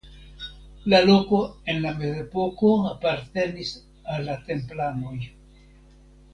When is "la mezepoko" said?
1.83-2.73